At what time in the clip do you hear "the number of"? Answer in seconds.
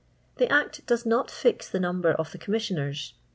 1.69-2.31